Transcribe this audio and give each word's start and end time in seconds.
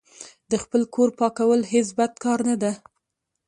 د 0.49 0.53
خپل 0.63 0.81
کور 0.93 1.09
پاکول 1.19 1.59
هیڅ 1.71 1.87
بد 1.97 2.13
کار 2.23 2.39
نه 2.49 2.55
ده. 2.61 2.71